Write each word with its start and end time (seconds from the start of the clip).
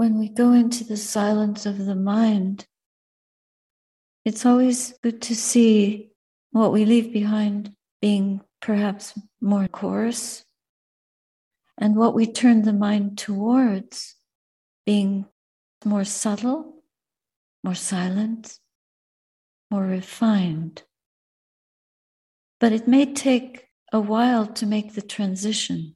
when 0.00 0.18
we 0.18 0.30
go 0.30 0.54
into 0.54 0.82
the 0.82 0.96
silence 0.96 1.66
of 1.66 1.84
the 1.84 1.94
mind, 1.94 2.64
it's 4.24 4.46
always 4.46 4.94
good 5.02 5.20
to 5.20 5.36
see 5.36 6.08
what 6.52 6.72
we 6.72 6.86
leave 6.86 7.12
behind 7.12 7.70
being 8.00 8.40
perhaps 8.62 9.12
more 9.42 9.68
coarse, 9.68 10.42
and 11.76 11.96
what 11.96 12.14
we 12.14 12.24
turn 12.24 12.62
the 12.62 12.72
mind 12.72 13.18
towards 13.18 14.16
being 14.86 15.26
more 15.84 16.04
subtle, 16.04 16.82
more 17.62 17.74
silent, 17.74 18.58
more 19.70 19.84
refined. 19.84 20.82
But 22.58 22.72
it 22.72 22.88
may 22.88 23.04
take 23.04 23.66
a 23.92 24.00
while 24.00 24.46
to 24.46 24.64
make 24.64 24.94
the 24.94 25.02
transition. 25.02 25.94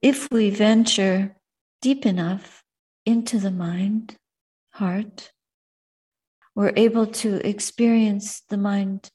If 0.00 0.28
we 0.32 0.48
venture 0.48 1.36
deep 1.84 2.06
enough 2.06 2.64
into 3.04 3.38
the 3.38 3.50
mind, 3.50 4.16
heart, 4.70 5.30
we're 6.54 6.72
able 6.76 7.06
to 7.06 7.46
experience 7.46 8.40
the 8.48 8.56
mind 8.56 9.10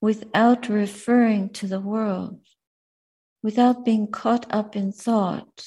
without 0.00 0.66
referring 0.66 1.50
to 1.50 1.66
the 1.66 1.78
world, 1.78 2.40
without 3.42 3.84
being 3.84 4.10
caught 4.10 4.46
up 4.50 4.74
in 4.74 4.90
thought, 4.90 5.66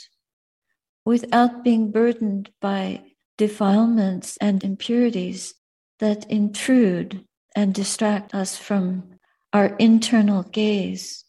without 1.06 1.64
being 1.64 1.92
burdened 1.92 2.50
by 2.60 3.00
defilements 3.38 4.36
and 4.42 4.64
impurities 4.64 5.54
that 6.00 6.28
intrude 6.32 7.24
and 7.56 7.76
distract 7.76 8.34
us 8.34 8.58
from 8.58 9.08
our 9.54 9.68
internal 9.78 10.42
gaze. 10.42 11.26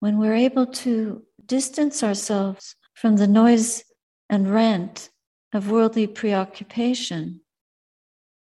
When 0.00 0.18
we're 0.18 0.34
able 0.48 0.66
to 0.82 1.22
distance 1.46 2.02
ourselves 2.02 2.74
from 3.00 3.14
the 3.14 3.28
noise 3.28 3.84
and 4.28 4.52
rant 4.52 5.10
of 5.52 5.70
worldly 5.70 6.06
preoccupation, 6.06 7.40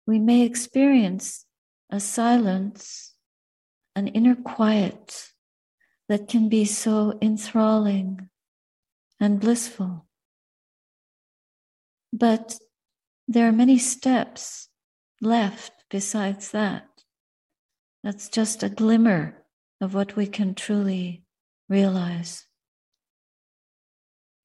we 0.06 0.19
may 0.19 0.41
experience 0.41 1.45
a 1.91 2.00
silence, 2.00 3.14
an 3.95 4.08
inner 4.08 4.34
quiet 4.34 5.33
that 6.08 6.28
can 6.28 6.48
be 6.48 6.64
so 6.64 7.19
enthralling 7.20 8.31
and 9.20 9.39
blissful. 9.39 10.06
But 12.11 12.58
there 13.27 13.47
are 13.47 13.53
many 13.53 13.77
steps 13.77 14.70
left 15.20 15.73
besides 15.91 16.53
that. 16.53 16.89
That's 18.03 18.30
just 18.30 18.62
a 18.62 18.70
glimmer 18.70 19.45
of 19.78 19.92
what 19.92 20.17
we 20.17 20.27
can 20.27 20.55
truly 20.55 21.25
realize. 21.69 22.48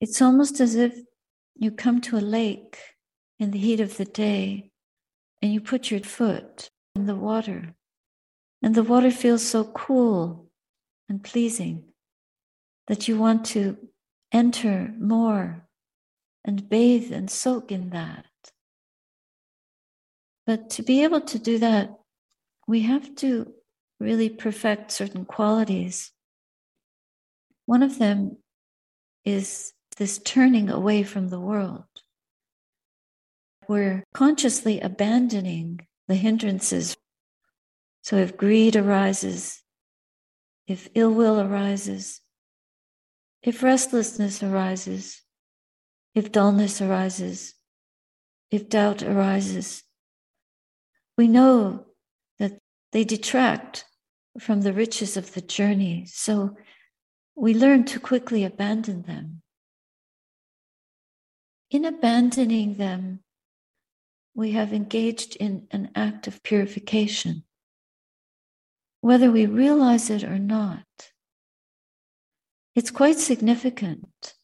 It's 0.03 0.21
almost 0.21 0.59
as 0.59 0.75
if 0.75 0.99
you 1.55 1.71
come 1.71 2.01
to 2.01 2.17
a 2.17 2.29
lake 2.39 2.77
in 3.39 3.51
the 3.51 3.57
heat 3.57 3.79
of 3.79 3.95
the 3.95 4.03
day 4.03 4.69
and 5.41 5.53
you 5.53 5.61
put 5.61 5.91
your 5.91 6.01
foot 6.01 6.69
in 6.93 7.05
the 7.05 7.15
water, 7.15 7.73
and 8.61 8.75
the 8.75 8.83
water 8.83 9.09
feels 9.09 9.47
so 9.47 9.63
cool 9.63 10.49
and 11.07 11.23
pleasing 11.23 11.85
that 12.87 13.07
you 13.07 13.17
want 13.17 13.45
to 13.45 13.77
enter 14.33 14.93
more 14.99 15.69
and 16.43 16.67
bathe 16.67 17.13
and 17.13 17.31
soak 17.31 17.71
in 17.71 17.91
that. 17.91 18.25
But 20.45 20.69
to 20.71 20.83
be 20.83 21.05
able 21.05 21.21
to 21.21 21.39
do 21.39 21.59
that, 21.59 21.91
we 22.67 22.81
have 22.81 23.15
to 23.23 23.53
really 24.01 24.27
perfect 24.27 24.91
certain 24.91 25.23
qualities. 25.23 26.11
One 27.67 27.81
of 27.81 27.99
them 27.99 28.39
is 29.23 29.71
this 29.95 30.19
turning 30.19 30.69
away 30.69 31.03
from 31.03 31.29
the 31.29 31.39
world. 31.39 31.85
We're 33.67 34.03
consciously 34.13 34.79
abandoning 34.79 35.87
the 36.07 36.15
hindrances. 36.15 36.97
So 38.01 38.17
if 38.17 38.35
greed 38.35 38.75
arises, 38.75 39.61
if 40.67 40.89
ill 40.95 41.11
will 41.11 41.39
arises, 41.39 42.21
if 43.41 43.63
restlessness 43.63 44.41
arises, 44.41 45.21
if 46.15 46.31
dullness 46.31 46.81
arises, 46.81 47.53
if 48.51 48.69
doubt 48.69 49.03
arises, 49.03 49.83
we 51.17 51.27
know 51.27 51.85
that 52.39 52.59
they 52.91 53.03
detract 53.03 53.85
from 54.39 54.61
the 54.61 54.73
riches 54.73 55.15
of 55.15 55.33
the 55.33 55.41
journey. 55.41 56.05
So 56.07 56.55
we 57.35 57.53
learn 57.53 57.85
to 57.85 57.99
quickly 57.99 58.43
abandon 58.43 59.03
them. 59.03 59.42
In 61.73 61.85
abandoning 61.85 62.75
them, 62.75 63.21
we 64.35 64.51
have 64.51 64.73
engaged 64.73 65.35
in 65.37 65.67
an 65.71 65.89
act 65.95 66.27
of 66.27 66.43
purification, 66.43 67.45
whether 69.01 69.31
we 69.31 69.47
realize 69.47 70.11
it 70.11 70.23
or 70.23 70.37
not. 70.37 70.85
It's 72.75 72.91
quite 72.91 73.17
significant. 73.17 74.35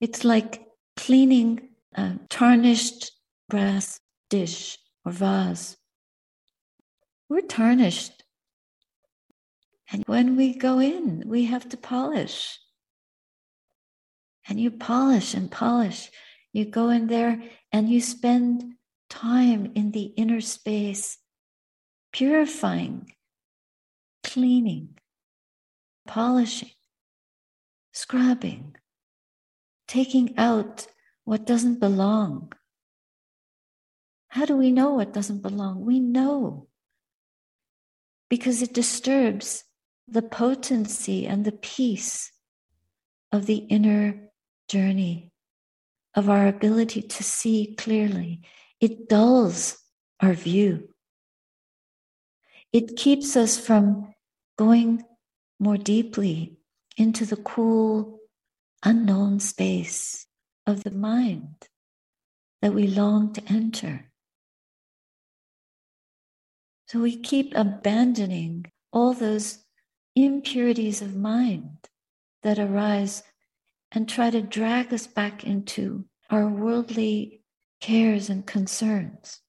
It's 0.00 0.24
like 0.24 0.64
cleaning 0.96 1.68
a 1.94 2.18
tarnished 2.30 3.12
brass 3.50 4.00
dish 4.30 4.78
or 5.04 5.12
vase. 5.12 5.76
We're 7.28 7.42
tarnished. 7.42 8.24
And 9.92 10.02
when 10.06 10.34
we 10.34 10.54
go 10.54 10.78
in, 10.78 11.24
we 11.26 11.44
have 11.44 11.68
to 11.68 11.76
polish. 11.76 12.58
And 14.48 14.58
you 14.58 14.70
polish 14.70 15.34
and 15.34 15.50
polish. 15.50 16.10
You 16.52 16.64
go 16.64 16.88
in 16.88 17.06
there 17.06 17.42
and 17.70 17.88
you 17.88 18.00
spend 18.00 18.74
time 19.10 19.72
in 19.74 19.92
the 19.92 20.04
inner 20.16 20.40
space, 20.40 21.18
purifying, 22.12 23.12
cleaning, 24.24 24.98
polishing, 26.06 26.70
scrubbing, 27.92 28.76
taking 29.86 30.36
out 30.38 30.86
what 31.24 31.46
doesn't 31.46 31.80
belong. 31.80 32.52
How 34.28 34.44
do 34.44 34.56
we 34.56 34.70
know 34.70 34.94
what 34.94 35.12
doesn't 35.12 35.42
belong? 35.42 35.84
We 35.84 36.00
know 36.00 36.68
because 38.28 38.62
it 38.62 38.74
disturbs 38.74 39.64
the 40.06 40.22
potency 40.22 41.26
and 41.26 41.44
the 41.44 41.52
peace 41.52 42.30
of 43.32 43.46
the 43.46 43.56
inner 43.56 44.27
journey, 44.68 45.32
of 46.14 46.28
our 46.28 46.46
ability 46.46 47.02
to 47.02 47.22
see 47.22 47.74
clearly. 47.76 48.42
It 48.80 49.08
dulls 49.08 49.78
our 50.20 50.34
view. 50.34 50.88
It 52.72 52.96
keeps 52.96 53.36
us 53.36 53.58
from 53.58 54.14
going 54.56 55.04
more 55.58 55.76
deeply 55.76 56.58
into 56.96 57.24
the 57.24 57.36
cool, 57.36 58.18
unknown 58.84 59.40
space 59.40 60.26
of 60.66 60.84
the 60.84 60.90
mind 60.90 61.68
that 62.60 62.74
we 62.74 62.86
long 62.86 63.32
to 63.32 63.42
enter. 63.48 64.10
So 66.86 67.00
we 67.00 67.16
keep 67.16 67.54
abandoning 67.54 68.66
all 68.92 69.12
those 69.12 69.58
impurities 70.16 71.02
of 71.02 71.14
mind 71.14 71.88
that 72.42 72.58
arise 72.58 73.22
and 73.92 74.08
try 74.08 74.30
to 74.30 74.42
drag 74.42 74.92
us 74.92 75.06
back 75.06 75.44
into 75.44 76.04
our 76.30 76.48
worldly 76.48 77.42
cares 77.80 78.28
and 78.28 78.46
concerns. 78.46 79.40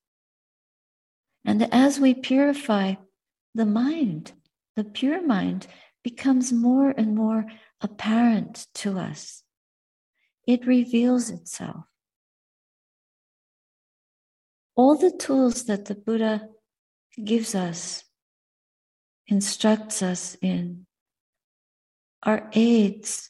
And 1.45 1.73
as 1.73 1.99
we 1.99 2.13
purify 2.13 2.95
the 3.53 3.65
mind, 3.65 4.33
the 4.75 4.83
pure 4.83 5.25
mind 5.25 5.67
becomes 6.03 6.53
more 6.53 6.91
and 6.91 7.15
more 7.15 7.45
apparent 7.81 8.67
to 8.75 8.97
us. 8.97 9.43
It 10.47 10.65
reveals 10.65 11.29
itself. 11.29 11.85
All 14.75 14.97
the 14.97 15.11
tools 15.11 15.65
that 15.65 15.85
the 15.85 15.95
Buddha 15.95 16.47
gives 17.21 17.53
us, 17.53 18.03
instructs 19.27 20.01
us 20.01 20.37
in, 20.41 20.85
are 22.23 22.49
aids, 22.53 23.29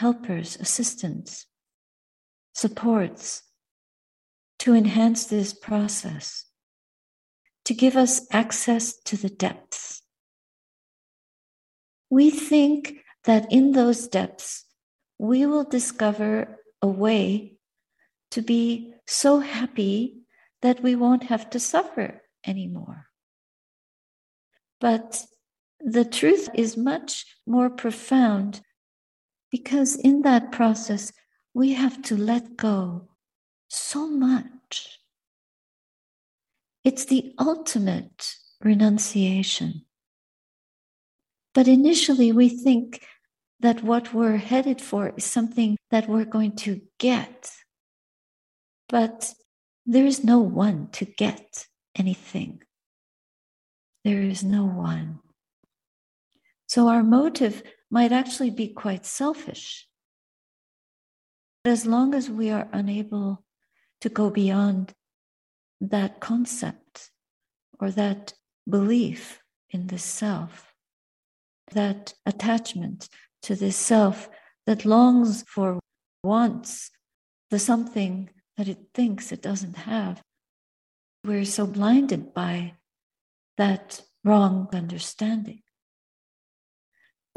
helpers, 0.00 0.56
assistants, 0.56 1.44
supports 2.54 3.42
to 4.58 4.72
enhance 4.72 5.26
this 5.26 5.52
process, 5.52 6.46
to 7.66 7.74
give 7.74 7.96
us 7.96 8.26
access 8.32 8.96
to 9.02 9.14
the 9.18 9.28
depths. 9.28 10.02
We 12.08 12.30
think 12.30 13.04
that 13.24 13.52
in 13.52 13.72
those 13.72 14.08
depths, 14.08 14.64
we 15.18 15.44
will 15.44 15.64
discover 15.64 16.56
a 16.80 16.88
way 16.88 17.56
to 18.30 18.40
be 18.40 18.94
so 19.06 19.40
happy 19.40 20.22
that 20.62 20.82
we 20.82 20.96
won't 20.96 21.24
have 21.24 21.50
to 21.50 21.60
suffer 21.60 22.22
anymore. 22.46 23.04
But 24.80 25.26
the 25.78 26.06
truth 26.06 26.48
is 26.54 26.74
much 26.74 27.26
more 27.46 27.68
profound 27.68 28.62
Because 29.50 29.96
in 29.96 30.22
that 30.22 30.52
process, 30.52 31.12
we 31.54 31.72
have 31.72 32.02
to 32.02 32.16
let 32.16 32.56
go 32.56 33.08
so 33.68 34.06
much. 34.06 34.98
It's 36.84 37.04
the 37.04 37.34
ultimate 37.38 38.34
renunciation. 38.62 39.84
But 41.52 41.66
initially, 41.66 42.32
we 42.32 42.48
think 42.48 43.04
that 43.58 43.82
what 43.82 44.14
we're 44.14 44.36
headed 44.36 44.80
for 44.80 45.12
is 45.16 45.24
something 45.24 45.76
that 45.90 46.08
we're 46.08 46.24
going 46.24 46.56
to 46.56 46.80
get. 46.98 47.50
But 48.88 49.34
there 49.84 50.06
is 50.06 50.24
no 50.24 50.38
one 50.38 50.88
to 50.92 51.04
get 51.04 51.66
anything. 51.96 52.62
There 54.04 54.22
is 54.22 54.42
no 54.42 54.64
one. 54.64 55.18
So 56.66 56.88
our 56.88 57.02
motive 57.02 57.62
might 57.90 58.12
actually 58.12 58.50
be 58.50 58.68
quite 58.68 59.04
selfish. 59.04 59.86
But 61.64 61.70
as 61.70 61.84
long 61.84 62.14
as 62.14 62.30
we 62.30 62.50
are 62.50 62.68
unable 62.72 63.44
to 64.00 64.08
go 64.08 64.30
beyond 64.30 64.92
that 65.80 66.20
concept 66.20 67.10
or 67.78 67.90
that 67.90 68.34
belief 68.68 69.40
in 69.70 69.88
the 69.88 69.98
self, 69.98 70.74
that 71.72 72.14
attachment 72.24 73.08
to 73.42 73.54
this 73.54 73.76
self 73.76 74.28
that 74.66 74.84
longs 74.84 75.42
for, 75.42 75.78
wants 76.22 76.90
the 77.50 77.58
something 77.58 78.30
that 78.56 78.68
it 78.68 78.78
thinks 78.94 79.32
it 79.32 79.42
doesn't 79.42 79.76
have. 79.76 80.22
We're 81.24 81.44
so 81.44 81.66
blinded 81.66 82.32
by 82.32 82.74
that 83.56 84.02
wrong 84.24 84.68
understanding. 84.72 85.62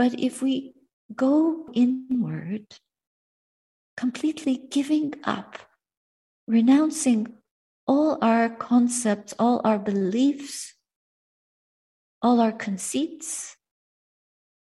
But 0.03 0.19
if 0.19 0.41
we 0.41 0.73
go 1.15 1.69
inward, 1.71 2.65
completely 3.95 4.57
giving 4.69 5.13
up, 5.23 5.57
renouncing 6.45 7.35
all 7.87 8.17
our 8.21 8.49
concepts, 8.49 9.33
all 9.39 9.61
our 9.63 9.79
beliefs, 9.79 10.73
all 12.21 12.41
our 12.41 12.51
conceits, 12.51 13.55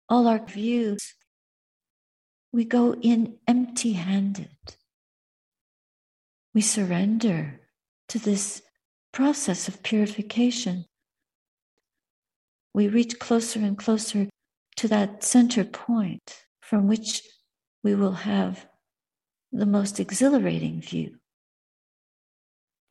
all 0.09 0.27
our 0.27 0.45
views, 0.45 1.13
we 2.51 2.65
go 2.65 2.95
in 2.95 3.37
empty 3.47 3.93
handed. 3.93 4.57
We 6.53 6.59
surrender 6.59 7.61
to 8.09 8.19
this 8.19 8.63
process 9.13 9.69
of 9.69 9.81
purification. 9.81 10.87
We 12.73 12.89
reach 12.89 13.17
closer 13.17 13.59
and 13.59 13.77
closer 13.77 14.27
to 14.77 14.87
that 14.87 15.23
center 15.23 15.63
point 15.63 16.43
from 16.61 16.87
which 16.87 17.23
we 17.83 17.95
will 17.95 18.13
have 18.13 18.67
the 19.51 19.65
most 19.65 19.99
exhilarating 19.99 20.81
view. 20.81 21.17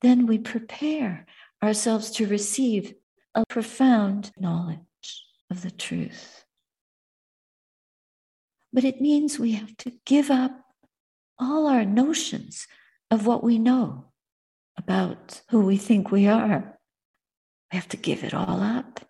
Then 0.02 0.26
we 0.26 0.38
prepare 0.38 1.26
ourselves 1.62 2.10
to 2.12 2.26
receive 2.26 2.94
a 3.34 3.44
profound 3.46 4.30
knowledge 4.38 4.80
of 5.50 5.62
the 5.62 5.70
truth. 5.70 6.44
But 8.72 8.84
it 8.84 9.00
means 9.00 9.38
we 9.38 9.52
have 9.52 9.76
to 9.78 9.92
give 10.06 10.30
up 10.30 10.52
all 11.38 11.66
our 11.66 11.84
notions 11.84 12.66
of 13.10 13.26
what 13.26 13.42
we 13.42 13.58
know 13.58 14.06
about 14.76 15.40
who 15.50 15.64
we 15.64 15.76
think 15.76 16.10
we 16.10 16.26
are. 16.28 16.78
We 17.72 17.76
have 17.76 17.88
to 17.88 17.96
give 17.96 18.24
it 18.24 18.34
all 18.34 18.60
up. 18.62 19.00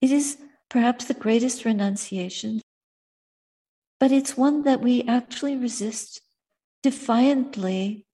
It 0.00 0.10
is 0.10 0.38
perhaps 0.76 1.06
the 1.06 1.14
greatest 1.14 1.64
renunciation, 1.64 2.60
but 3.98 4.12
it's 4.12 4.36
one 4.36 4.62
that 4.64 4.82
we 4.82 5.02
actually 5.04 5.56
resist 5.56 6.20
defiantly, 6.82 8.04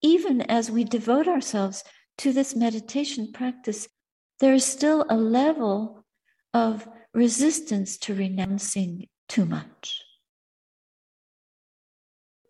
even 0.00 0.40
as 0.42 0.70
we 0.70 0.84
devote 0.84 1.26
ourselves 1.26 1.82
to 2.16 2.32
this 2.32 2.54
meditation 2.54 3.32
practice. 3.32 3.88
There 4.38 4.54
is 4.54 4.64
still 4.64 5.06
a 5.10 5.16
level 5.16 6.04
of 6.54 6.86
resistance 7.12 7.98
to 7.98 8.14
renouncing 8.14 9.08
too 9.28 9.44
much. 9.44 10.00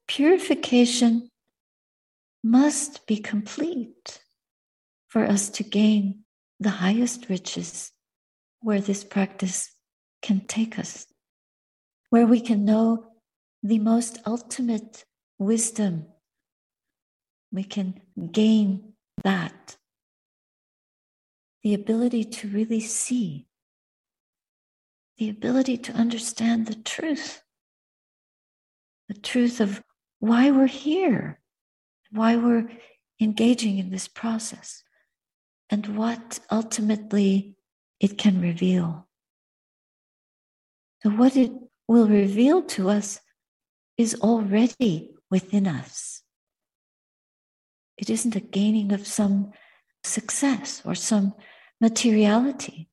Purification 0.06 1.30
must 2.44 3.06
be 3.06 3.16
complete 3.16 4.20
for 5.06 5.24
us 5.24 5.48
to 5.48 5.62
gain 5.62 6.24
the 6.60 6.84
highest 6.84 7.30
riches 7.30 7.92
where 8.60 8.80
this 8.80 9.04
practice 9.04 9.72
can 10.22 10.40
take 10.46 10.78
us, 10.78 11.06
where 12.10 12.26
we 12.26 12.40
can 12.40 12.64
know 12.64 13.12
the 13.62 13.78
most 13.78 14.18
ultimate 14.26 15.04
wisdom. 15.38 16.06
We 17.52 17.64
can 17.64 18.00
gain 18.32 18.92
that, 19.24 19.76
the 21.62 21.74
ability 21.74 22.24
to 22.24 22.48
really 22.48 22.80
see, 22.80 23.46
the 25.18 25.28
ability 25.28 25.78
to 25.78 25.92
understand 25.92 26.66
the 26.66 26.74
truth, 26.74 27.42
the 29.08 29.14
truth 29.14 29.60
of 29.60 29.82
why 30.20 30.50
we're 30.50 30.66
here, 30.66 31.40
why 32.10 32.36
we're 32.36 32.68
engaging 33.20 33.78
in 33.78 33.90
this 33.90 34.08
process, 34.08 34.82
and 35.70 35.96
what 35.96 36.40
ultimately 36.50 37.56
it 38.00 38.18
can 38.18 38.40
reveal. 38.40 39.06
So, 41.02 41.10
what 41.10 41.36
it 41.36 41.52
will 41.86 42.08
reveal 42.08 42.62
to 42.62 42.90
us 42.90 43.20
is 43.96 44.14
already 44.16 45.10
within 45.30 45.66
us. 45.66 46.22
It 47.96 48.10
isn't 48.10 48.36
a 48.36 48.40
gaining 48.40 48.92
of 48.92 49.06
some 49.06 49.52
success 50.04 50.82
or 50.84 50.94
some 50.94 51.34
materiality. 51.80 52.88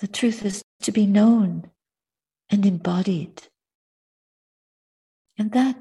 The 0.00 0.08
truth 0.08 0.44
is 0.44 0.62
to 0.82 0.92
be 0.92 1.06
known 1.06 1.70
and 2.50 2.66
embodied. 2.66 3.42
And 5.38 5.52
that 5.52 5.76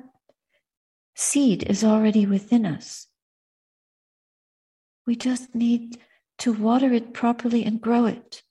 seed 1.16 1.64
is 1.64 1.84
already 1.84 2.26
within 2.26 2.66
us. 2.66 3.08
We 5.06 5.16
just 5.16 5.56
need 5.56 5.98
to 6.42 6.52
water 6.52 6.92
it 6.92 7.14
properly 7.14 7.64
and 7.64 7.80
grow 7.80 8.06
it, 8.06 8.42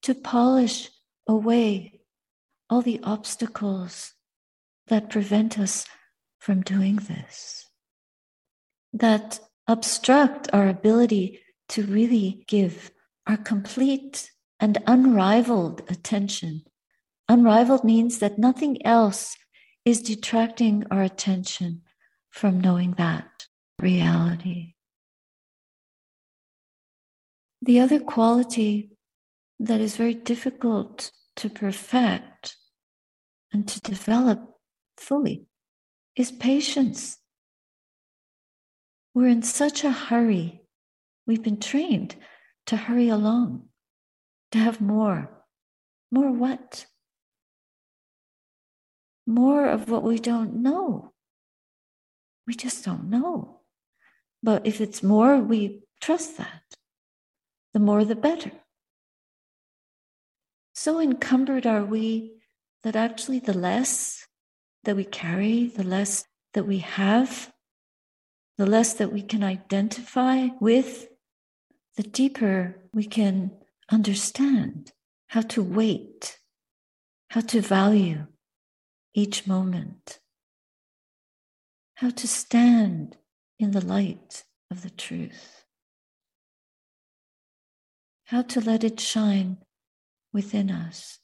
to 0.00 0.14
polish 0.14 0.90
away 1.26 2.00
all 2.70 2.82
the 2.82 3.00
obstacles 3.02 4.12
that 4.86 5.10
prevent 5.10 5.58
us 5.58 5.86
from 6.38 6.62
doing 6.62 6.94
this, 6.94 7.66
that 8.92 9.40
obstruct 9.66 10.48
our 10.52 10.68
ability 10.68 11.40
to 11.68 11.82
really 11.82 12.44
give 12.46 12.92
our 13.26 13.38
complete 13.38 14.30
and 14.60 14.78
unrivaled 14.86 15.82
attention. 15.88 16.62
Unrivaled 17.28 17.82
means 17.82 18.20
that 18.20 18.38
nothing 18.38 18.86
else 18.86 19.36
is 19.84 20.00
detracting 20.00 20.84
our 20.92 21.02
attention 21.02 21.82
from 22.30 22.60
knowing 22.60 22.92
that 22.98 23.46
reality. 23.80 24.74
The 27.64 27.80
other 27.80 27.98
quality 27.98 28.90
that 29.58 29.80
is 29.80 29.96
very 29.96 30.12
difficult 30.12 31.10
to 31.36 31.48
perfect 31.48 32.56
and 33.54 33.66
to 33.66 33.80
develop 33.80 34.58
fully 34.98 35.46
is 36.14 36.30
patience. 36.30 37.16
We're 39.14 39.28
in 39.28 39.42
such 39.42 39.82
a 39.82 39.90
hurry. 39.90 40.60
We've 41.26 41.42
been 41.42 41.58
trained 41.58 42.16
to 42.66 42.76
hurry 42.76 43.08
along, 43.08 43.70
to 44.52 44.58
have 44.58 44.82
more. 44.82 45.30
More 46.10 46.32
what? 46.32 46.84
More 49.26 49.66
of 49.66 49.88
what 49.88 50.02
we 50.02 50.18
don't 50.18 50.56
know. 50.56 51.14
We 52.46 52.56
just 52.56 52.84
don't 52.84 53.08
know. 53.08 53.60
But 54.42 54.66
if 54.66 54.82
it's 54.82 55.02
more, 55.02 55.38
we 55.38 55.80
trust 56.02 56.36
that 56.36 56.60
the 57.74 57.80
more 57.80 58.04
the 58.04 58.14
better. 58.14 58.52
So 60.74 61.00
encumbered 61.00 61.66
are 61.66 61.84
we 61.84 62.36
that 62.84 62.96
actually 62.96 63.40
the 63.40 63.56
less 63.56 64.26
that 64.84 64.96
we 64.96 65.04
carry, 65.04 65.66
the 65.66 65.82
less 65.82 66.24
that 66.54 66.66
we 66.66 66.78
have, 66.78 67.52
the 68.58 68.66
less 68.66 68.94
that 68.94 69.12
we 69.12 69.22
can 69.22 69.42
identify 69.42 70.48
with, 70.60 71.08
the 71.96 72.04
deeper 72.04 72.76
we 72.92 73.04
can 73.04 73.50
understand 73.90 74.92
how 75.28 75.40
to 75.40 75.62
wait, 75.62 76.38
how 77.30 77.40
to 77.40 77.60
value 77.60 78.26
each 79.14 79.46
moment, 79.46 80.20
how 81.96 82.10
to 82.10 82.28
stand 82.28 83.16
in 83.58 83.72
the 83.72 83.84
light 83.84 84.44
of 84.70 84.82
the 84.82 84.90
truth 84.90 85.63
how 88.26 88.42
to 88.42 88.60
let 88.60 88.84
it 88.84 89.00
shine 89.00 89.58
within 90.32 90.70
us. 90.70 91.18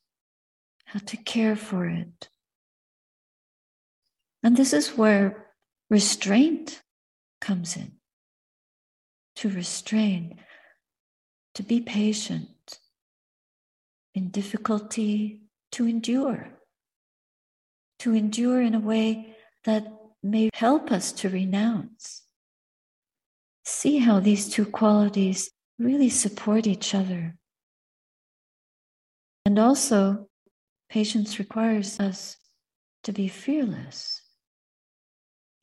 how 0.86 0.98
to 0.98 1.16
care 1.16 1.54
for 1.54 1.86
it. 1.86 2.28
And 4.42 4.56
this 4.56 4.72
is 4.72 4.98
where 4.98 5.46
restraint 5.88 6.82
comes 7.40 7.76
in 7.76 7.92
to 9.36 9.48
restrain, 9.48 10.40
to 11.54 11.62
be 11.62 11.80
patient, 11.80 12.80
in 14.14 14.30
difficulty, 14.30 15.42
to 15.70 15.86
endure, 15.86 16.48
to 18.00 18.14
endure 18.14 18.60
in 18.60 18.74
a 18.74 18.80
way 18.80 19.36
that 19.64 19.86
may 20.22 20.50
help 20.54 20.90
us 20.90 21.12
to 21.12 21.28
renounce. 21.28 22.22
See 23.64 23.98
how 23.98 24.18
these 24.18 24.48
two 24.48 24.66
qualities 24.66 25.50
really 25.80 26.10
support 26.10 26.66
each 26.66 26.94
other. 26.94 27.34
And 29.46 29.58
also, 29.58 30.28
patience 30.90 31.38
requires 31.38 31.98
us 31.98 32.36
to 33.04 33.12
be 33.12 33.28
fearless. 33.28 34.20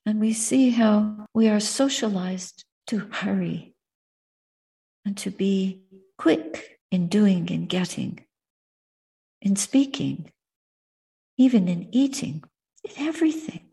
And 0.05 0.19
we 0.19 0.33
see 0.33 0.71
how 0.71 1.27
we 1.33 1.47
are 1.47 1.59
socialized 1.59 2.65
to 2.87 2.99
hurry 3.11 3.75
and 5.05 5.15
to 5.17 5.29
be 5.29 5.83
quick 6.17 6.79
in 6.91 7.07
doing 7.07 7.51
and 7.51 7.69
getting, 7.69 8.25
in 9.41 9.55
speaking, 9.55 10.31
even 11.37 11.67
in 11.67 11.89
eating, 11.91 12.43
in 12.83 13.07
everything. 13.07 13.69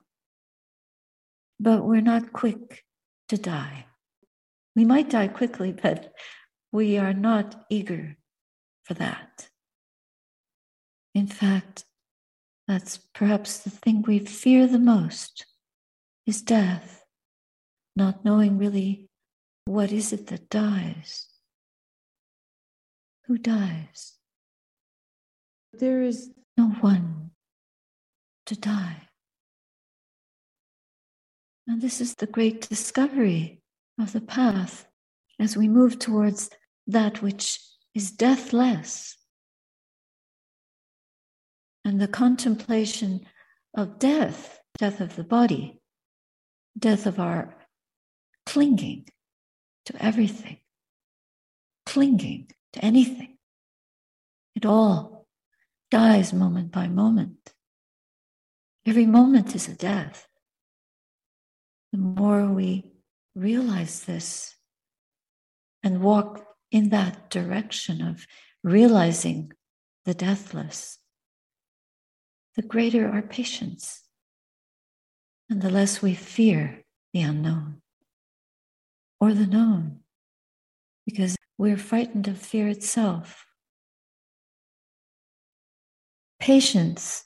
But 1.58 1.84
we're 1.84 2.02
not 2.02 2.32
quick 2.32 2.84
to 3.28 3.38
die. 3.38 3.86
We 4.76 4.84
might 4.84 5.10
die 5.10 5.28
quickly, 5.28 5.72
but 5.82 6.12
we 6.72 6.98
are 6.98 7.12
not 7.12 7.64
eager 7.70 8.16
for 8.84 8.94
that. 8.94 9.48
In 11.14 11.26
fact, 11.26 11.84
that's 12.66 12.98
perhaps 13.14 13.58
the 13.58 13.70
thing 13.70 14.02
we 14.02 14.18
fear 14.18 14.66
the 14.66 14.78
most 14.78 15.46
is 16.26 16.42
death, 16.42 17.04
not 17.94 18.24
knowing 18.24 18.58
really 18.58 19.08
what 19.66 19.92
is 19.92 20.12
it 20.12 20.26
that 20.28 20.50
dies. 20.50 21.28
Who 23.26 23.38
dies? 23.38 24.14
There 25.72 26.02
is 26.02 26.30
no 26.56 26.68
one 26.80 27.30
to 28.46 28.56
die. 28.56 29.08
And 31.66 31.80
this 31.80 32.00
is 32.00 32.14
the 32.14 32.26
great 32.26 32.68
discovery 32.68 33.62
of 33.98 34.12
the 34.12 34.20
path 34.20 34.86
as 35.38 35.56
we 35.56 35.68
move 35.68 35.98
towards 35.98 36.50
that 36.86 37.22
which 37.22 37.60
is 37.94 38.10
deathless. 38.10 39.16
And 41.84 42.00
the 42.00 42.08
contemplation 42.08 43.26
of 43.76 43.98
death, 43.98 44.60
death 44.78 45.00
of 45.00 45.16
the 45.16 45.24
body, 45.24 45.80
death 46.78 47.06
of 47.06 47.20
our 47.20 47.54
clinging 48.46 49.06
to 49.86 50.04
everything, 50.04 50.58
clinging 51.84 52.50
to 52.72 52.84
anything. 52.84 53.36
It 54.54 54.64
all 54.64 55.26
dies 55.90 56.32
moment 56.32 56.72
by 56.72 56.88
moment. 56.88 57.52
Every 58.86 59.06
moment 59.06 59.54
is 59.54 59.68
a 59.68 59.74
death. 59.74 60.26
The 61.92 61.98
more 61.98 62.46
we 62.46 62.93
realize 63.34 64.04
this 64.04 64.56
and 65.82 66.00
walk 66.00 66.46
in 66.70 66.88
that 66.90 67.30
direction 67.30 68.00
of 68.00 68.26
realizing 68.62 69.52
the 70.04 70.14
deathless, 70.14 70.98
the 72.56 72.62
greater 72.62 73.08
our 73.08 73.22
patience 73.22 74.02
and 75.50 75.60
the 75.62 75.70
less 75.70 76.00
we 76.00 76.14
fear 76.14 76.84
the 77.12 77.20
unknown 77.20 77.80
or 79.20 79.32
the 79.34 79.46
known, 79.46 80.00
because 81.06 81.36
we're 81.56 81.76
frightened 81.76 82.28
of 82.28 82.38
fear 82.38 82.68
itself. 82.68 83.46
Patience 86.40 87.24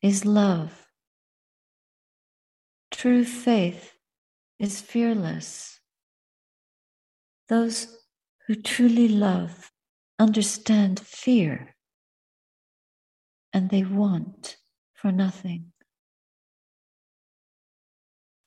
is 0.00 0.24
love. 0.24 0.86
True 2.90 3.24
faith 3.24 3.97
is 4.58 4.80
fearless. 4.80 5.80
Those 7.48 7.98
who 8.46 8.54
truly 8.54 9.08
love 9.08 9.70
understand 10.18 11.00
fear 11.00 11.74
and 13.52 13.70
they 13.70 13.84
want 13.84 14.56
for 14.94 15.12
nothing. 15.12 15.72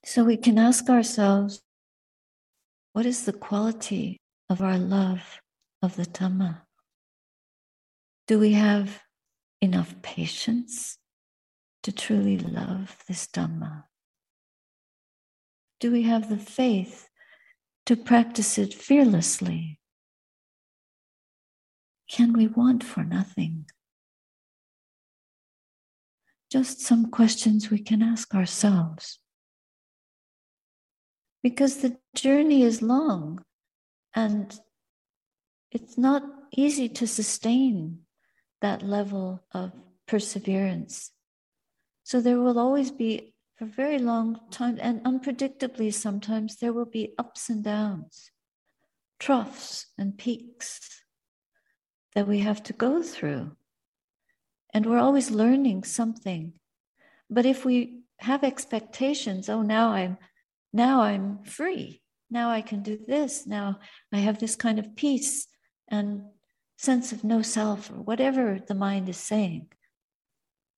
So 0.05 0.23
we 0.23 0.37
can 0.37 0.57
ask 0.57 0.89
ourselves 0.89 1.61
what 2.93 3.05
is 3.05 3.25
the 3.25 3.33
quality 3.33 4.17
of 4.49 4.61
our 4.61 4.77
love 4.77 5.39
of 5.81 5.95
the 5.95 6.05
Dhamma? 6.05 6.63
Do 8.27 8.37
we 8.37 8.53
have 8.53 9.01
enough 9.61 9.95
patience 10.01 10.97
to 11.83 11.91
truly 11.91 12.37
love 12.37 12.97
this 13.07 13.27
Dhamma? 13.27 13.85
Do 15.81 15.91
we 15.91 16.03
have 16.03 16.29
the 16.29 16.37
faith 16.37 17.09
to 17.87 17.95
practice 17.95 18.59
it 18.59 18.71
fearlessly? 18.71 19.79
Can 22.07 22.33
we 22.33 22.45
want 22.45 22.83
for 22.83 23.03
nothing? 23.03 23.65
Just 26.51 26.81
some 26.81 27.09
questions 27.09 27.71
we 27.71 27.79
can 27.79 28.03
ask 28.03 28.35
ourselves. 28.35 29.17
Because 31.41 31.77
the 31.77 31.97
journey 32.13 32.61
is 32.61 32.83
long 32.83 33.43
and 34.13 34.53
it's 35.71 35.97
not 35.97 36.21
easy 36.55 36.89
to 36.89 37.07
sustain 37.07 38.01
that 38.61 38.83
level 38.83 39.43
of 39.51 39.71
perseverance. 40.07 41.09
So 42.03 42.21
there 42.21 42.39
will 42.39 42.59
always 42.59 42.91
be 42.91 43.30
for 43.61 43.67
very 43.67 43.99
long 43.99 44.39
time 44.49 44.79
and 44.81 45.03
unpredictably 45.03 45.93
sometimes 45.93 46.55
there 46.55 46.73
will 46.73 46.85
be 46.85 47.13
ups 47.19 47.47
and 47.47 47.63
downs 47.63 48.31
troughs 49.19 49.85
and 49.99 50.17
peaks 50.17 51.03
that 52.15 52.27
we 52.27 52.39
have 52.39 52.63
to 52.63 52.73
go 52.73 53.03
through. 53.03 53.51
And 54.73 54.87
we're 54.87 54.97
always 54.97 55.29
learning 55.29 55.83
something. 55.83 56.53
But 57.29 57.45
if 57.45 57.63
we 57.63 57.99
have 58.17 58.43
expectations 58.43 59.47
oh 59.47 59.61
now 59.61 59.91
i'm 59.91 60.17
now 60.73 61.01
i'm 61.01 61.43
free. 61.43 62.01
Now 62.31 62.49
i 62.49 62.61
can 62.61 62.81
do 62.81 62.97
this. 63.07 63.45
Now 63.45 63.77
i 64.11 64.17
have 64.17 64.39
this 64.39 64.55
kind 64.55 64.79
of 64.79 64.95
peace 64.95 65.47
and 65.87 66.23
sense 66.77 67.11
of 67.11 67.23
no 67.23 67.43
self 67.43 67.91
or 67.91 68.01
whatever 68.01 68.57
the 68.67 68.73
mind 68.73 69.07
is 69.07 69.17
saying. 69.17 69.67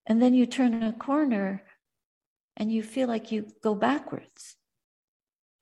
And 0.06 0.22
then 0.22 0.34
you 0.34 0.46
turn 0.46 0.84
a 0.84 0.92
corner 0.92 1.64
and 2.58 2.72
you 2.72 2.84
feel 2.84 3.08
like 3.08 3.32
you 3.32 3.48
go 3.64 3.76
backwards. 3.76 4.56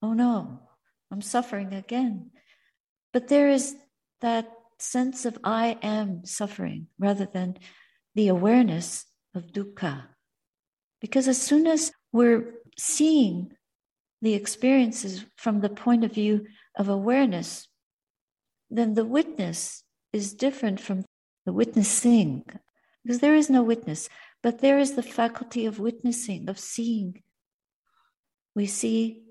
Oh 0.02 0.14
no, 0.14 0.60
I'm 1.12 1.22
suffering 1.22 1.74
again. 1.74 2.32
But 3.14 3.28
there 3.28 3.50
is 3.50 3.76
that 4.22 4.52
sense 4.80 5.26
of 5.26 5.38
I 5.44 5.78
am 5.82 6.26
suffering 6.26 6.88
rather 6.98 7.26
than 7.26 7.58
the 8.16 8.30
awareness 8.30 9.06
of 9.36 9.52
dukkha. 9.52 10.04
Because 11.00 11.28
as 11.28 11.42
soon 11.42 11.68
as 11.68 11.92
we're 12.12 12.54
seeing 12.78 13.54
the 14.22 14.34
experiences 14.34 15.26
from 15.36 15.62
the 15.62 15.70
point 15.70 16.04
of 16.04 16.14
view 16.14 16.46
of 16.78 16.90
awareness, 16.90 17.68
then 18.70 18.94
the 18.94 19.06
witness 19.06 19.84
is 20.14 20.34
different 20.34 20.80
from 20.80 21.04
the 21.46 21.54
witnessing, 21.54 22.46
because 23.04 23.20
there 23.20 23.36
is 23.36 23.50
no 23.50 23.64
witness. 23.64 24.10
But 24.44 24.60
there 24.60 24.80
is 24.80 24.94
the 24.94 25.04
faculty 25.04 25.66
of 25.66 25.80
witnessing, 25.80 26.50
of 26.50 26.58
seeing. 26.58 27.22
We 28.56 28.66
see, 28.66 29.24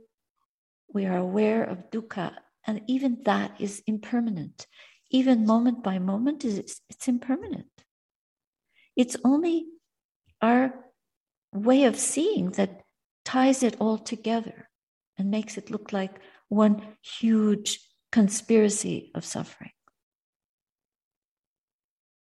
we 0.93 1.07
are 1.07 1.17
aware 1.17 1.65
of 1.65 1.91
dukkha, 1.91 2.33
and 2.67 2.83
even 2.87 3.23
that 3.25 3.61
is 3.61 3.83
impermanent. 3.87 4.67
Even 5.11 5.47
moment 5.47 5.83
by 5.83 5.99
moment, 5.99 6.45
is 6.45 6.81
it's 6.89 7.09
impermanent. 7.09 7.67
It's 8.95 9.17
only 9.25 9.67
our 10.41 10.75
way 11.53 11.85
of 11.85 11.97
seeing 11.97 12.51
that 12.53 12.83
ties 13.25 13.63
it 13.63 13.77
all 13.81 13.99
together 13.99 14.69
and 15.19 15.31
makes 15.31 15.59
it 15.59 15.71
look 15.71 15.93
like 15.93 16.21
one 16.49 16.83
huge 17.03 17.81
conspiracy 18.13 19.11
of 19.15 19.25
suffering. 19.25 19.73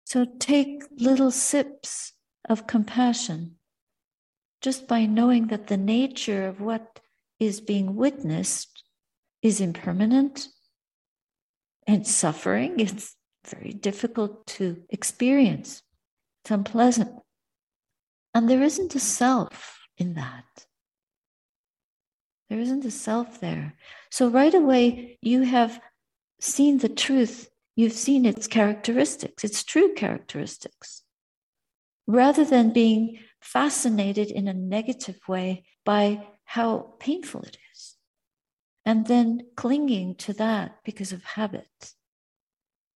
So 0.04 0.26
take 0.38 0.82
little 0.98 1.30
sips 1.30 2.12
of 2.48 2.66
compassion 2.66 3.56
just 4.62 4.88
by 4.88 5.06
knowing 5.06 5.48
that 5.48 5.66
the 5.66 5.76
nature 5.76 6.46
of 6.46 6.60
what 6.60 7.00
is 7.38 7.60
being 7.60 7.94
witnessed 7.94 8.82
is 9.42 9.60
impermanent 9.60 10.48
and 11.86 12.06
suffering. 12.06 12.80
It's 12.80 13.14
very 13.46 13.72
difficult 13.72 14.46
to 14.46 14.82
experience. 14.90 15.82
It's 16.42 16.50
unpleasant. 16.50 17.12
And 18.34 18.50
there 18.50 18.62
isn't 18.62 18.94
a 18.94 19.00
self 19.00 19.78
in 19.98 20.14
that. 20.14 20.66
There 22.48 22.60
isn't 22.60 22.84
a 22.84 22.90
self 22.90 23.40
there. 23.40 23.74
So 24.10 24.28
right 24.28 24.54
away, 24.54 25.18
you 25.20 25.42
have 25.42 25.80
seen 26.40 26.78
the 26.78 26.88
truth. 26.88 27.48
You've 27.74 27.92
seen 27.92 28.24
its 28.24 28.46
characteristics, 28.46 29.44
its 29.44 29.64
true 29.64 29.94
characteristics. 29.94 31.02
Rather 32.06 32.44
than 32.44 32.72
being 32.72 33.18
fascinated 33.40 34.30
in 34.30 34.48
a 34.48 34.54
negative 34.54 35.18
way 35.28 35.64
by 35.84 36.26
how 36.44 36.94
painful 37.00 37.42
it 37.42 37.58
is. 37.72 37.96
And 38.84 39.06
then 39.06 39.40
clinging 39.56 40.14
to 40.16 40.32
that 40.34 40.78
because 40.84 41.12
of 41.12 41.24
habit 41.24 41.94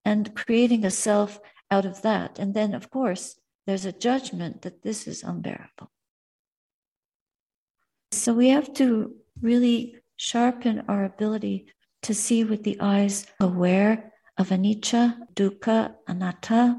and 0.04 0.34
creating 0.34 0.84
a 0.84 0.90
self 0.90 1.40
out 1.70 1.84
of 1.84 2.02
that. 2.02 2.38
And 2.38 2.54
then, 2.54 2.74
of 2.74 2.90
course, 2.90 3.38
there's 3.66 3.84
a 3.84 3.92
judgment 3.92 4.62
that 4.62 4.82
this 4.82 5.06
is 5.06 5.22
unbearable. 5.22 5.90
So 8.12 8.34
we 8.34 8.48
have 8.48 8.72
to 8.74 9.14
really 9.40 9.96
sharpen 10.16 10.84
our 10.88 11.04
ability 11.04 11.66
to 12.02 12.14
see 12.14 12.44
with 12.44 12.64
the 12.64 12.78
eyes 12.80 13.26
aware 13.40 14.12
of 14.38 14.48
anicca, 14.48 15.16
dukkha, 15.34 15.94
anatta, 16.08 16.76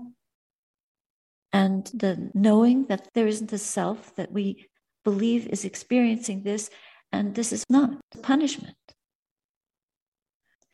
and 1.53 1.85
the 1.93 2.31
knowing 2.33 2.85
that 2.85 3.09
there 3.13 3.27
isn't 3.27 3.53
a 3.53 3.57
self 3.57 4.15
that 4.15 4.31
we 4.31 4.67
believe 5.03 5.47
is 5.47 5.65
experiencing 5.65 6.43
this, 6.43 6.69
and 7.11 7.35
this 7.35 7.51
is 7.51 7.65
not 7.69 7.99
punishment. 8.21 8.77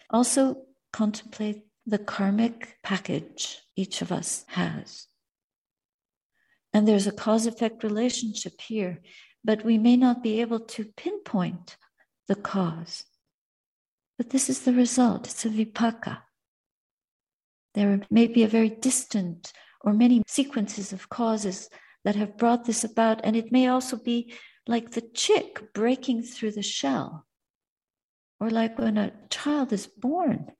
Also, 0.09 0.63
contemplate 0.93 1.63
the 1.85 1.97
karmic 1.97 2.77
package 2.83 3.61
each 3.75 4.01
of 4.01 4.11
us 4.11 4.45
has. 4.49 5.07
And 6.73 6.87
there's 6.87 7.07
a 7.07 7.11
cause 7.11 7.47
effect 7.47 7.83
relationship 7.83 8.61
here, 8.61 8.99
but 9.43 9.65
we 9.65 9.77
may 9.77 9.97
not 9.97 10.21
be 10.21 10.41
able 10.41 10.59
to 10.59 10.91
pinpoint 10.97 11.77
the 12.27 12.35
cause. 12.35 13.05
But 14.17 14.29
this 14.29 14.49
is 14.49 14.61
the 14.61 14.73
result 14.73 15.27
it's 15.27 15.45
a 15.45 15.49
vipaka. 15.49 16.19
There 17.73 18.01
may 18.09 18.27
be 18.27 18.43
a 18.43 18.47
very 18.47 18.69
distant 18.69 19.53
or 19.87 19.93
many 19.93 20.21
sequences 20.27 20.91
of 20.91 21.07
causes 21.07 21.69
that 22.03 22.17
have 22.17 22.37
brought 22.37 22.65
this 22.65 22.83
about. 22.83 23.21
And 23.23 23.37
it 23.37 23.53
may 23.53 23.69
also 23.69 23.95
be 23.95 24.33
like 24.67 24.91
the 24.91 25.09
chick 25.13 25.73
breaking 25.73 26.23
through 26.23 26.51
the 26.51 26.61
shell, 26.61 27.25
or 28.41 28.49
like 28.49 28.77
when 28.77 28.97
a 28.97 29.13
child 29.29 29.71
is 29.71 29.87
born, 29.87 30.51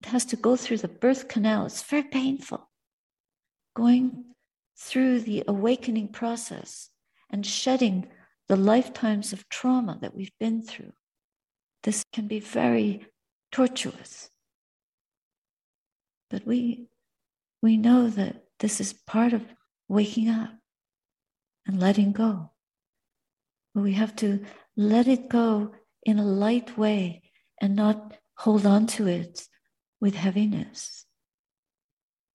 it 0.00 0.08
has 0.08 0.24
to 0.24 0.36
go 0.36 0.56
through 0.56 0.78
the 0.78 0.88
birth 0.88 1.28
canal. 1.28 1.66
It's 1.66 1.82
very 1.82 2.04
painful. 2.04 2.70
Going 3.76 4.24
through 4.78 5.20
the 5.20 5.44
awakening 5.46 6.08
process 6.08 6.88
and 7.28 7.44
shedding 7.44 8.08
the 8.48 8.56
lifetimes 8.56 9.34
of 9.34 9.46
trauma 9.50 9.98
that 10.00 10.14
we've 10.14 10.38
been 10.40 10.62
through. 10.62 10.94
This 11.82 12.02
can 12.14 12.28
be 12.28 12.40
very 12.40 13.06
tortuous. 13.52 14.30
But 16.30 16.46
we, 16.46 16.86
we 17.60 17.76
know 17.76 18.08
that 18.08 18.43
this 18.60 18.80
is 18.80 18.92
part 18.92 19.32
of 19.32 19.42
waking 19.88 20.28
up 20.28 20.52
and 21.66 21.80
letting 21.80 22.12
go. 22.12 22.50
But 23.74 23.82
we 23.82 23.92
have 23.94 24.14
to 24.16 24.44
let 24.76 25.08
it 25.08 25.28
go 25.28 25.72
in 26.04 26.18
a 26.18 26.24
light 26.24 26.76
way 26.78 27.22
and 27.60 27.74
not 27.74 28.16
hold 28.36 28.66
on 28.66 28.86
to 28.86 29.06
it 29.06 29.46
with 30.00 30.14
heaviness. 30.14 31.06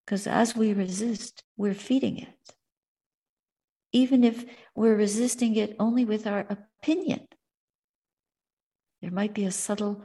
Because 0.05 0.25
as 0.25 0.55
we 0.55 0.73
resist, 0.73 1.43
we're 1.55 1.73
feeding 1.73 2.17
it. 2.17 2.55
Even 3.91 4.23
if 4.23 4.45
we're 4.75 4.95
resisting 4.95 5.55
it 5.55 5.75
only 5.79 6.05
with 6.05 6.25
our 6.27 6.45
opinion, 6.49 7.27
there 9.01 9.11
might 9.11 9.33
be 9.33 9.45
a 9.45 9.51
subtle, 9.51 10.03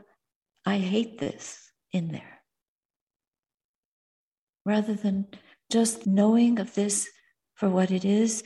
I 0.64 0.78
hate 0.78 1.18
this 1.18 1.70
in 1.92 2.08
there. 2.08 2.42
Rather 4.64 4.94
than 4.94 5.26
just 5.70 6.06
knowing 6.06 6.58
of 6.58 6.74
this 6.74 7.08
for 7.54 7.68
what 7.68 7.90
it 7.90 8.04
is 8.04 8.42